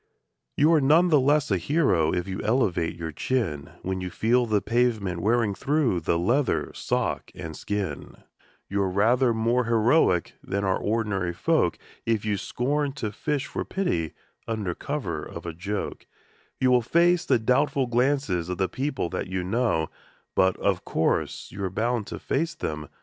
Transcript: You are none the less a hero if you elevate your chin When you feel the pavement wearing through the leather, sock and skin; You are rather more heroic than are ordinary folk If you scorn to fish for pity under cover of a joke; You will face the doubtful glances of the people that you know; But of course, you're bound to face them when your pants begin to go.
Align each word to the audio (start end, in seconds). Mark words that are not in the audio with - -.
You 0.57 0.73
are 0.73 0.81
none 0.81 1.09
the 1.09 1.19
less 1.19 1.51
a 1.51 1.59
hero 1.59 2.11
if 2.11 2.27
you 2.27 2.41
elevate 2.41 2.95
your 2.95 3.11
chin 3.11 3.69
When 3.83 4.01
you 4.01 4.09
feel 4.09 4.47
the 4.47 4.59
pavement 4.59 5.21
wearing 5.21 5.53
through 5.53 5.99
the 5.99 6.17
leather, 6.17 6.71
sock 6.73 7.29
and 7.35 7.55
skin; 7.55 8.15
You 8.67 8.81
are 8.81 8.89
rather 8.89 9.31
more 9.31 9.65
heroic 9.65 10.33
than 10.43 10.63
are 10.63 10.75
ordinary 10.79 11.33
folk 11.35 11.77
If 12.03 12.25
you 12.25 12.37
scorn 12.37 12.93
to 12.93 13.11
fish 13.11 13.45
for 13.45 13.63
pity 13.63 14.13
under 14.47 14.73
cover 14.73 15.21
of 15.23 15.45
a 15.45 15.53
joke; 15.53 16.07
You 16.59 16.71
will 16.71 16.81
face 16.81 17.23
the 17.23 17.37
doubtful 17.37 17.85
glances 17.85 18.49
of 18.49 18.57
the 18.57 18.67
people 18.67 19.07
that 19.09 19.27
you 19.27 19.43
know; 19.43 19.91
But 20.35 20.57
of 20.57 20.83
course, 20.83 21.51
you're 21.51 21.69
bound 21.69 22.07
to 22.07 22.17
face 22.17 22.55
them 22.55 22.69
when 22.69 22.69
your 22.69 22.79
pants 22.79 22.81
begin 22.81 22.87
to 22.87 22.87
go. 22.87 22.97